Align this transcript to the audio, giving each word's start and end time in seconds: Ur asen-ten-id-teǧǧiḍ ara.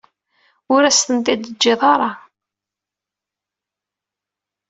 Ur 0.73 0.81
asen-ten-id-teǧǧiḍ 0.83 1.81
ara. 1.93 2.09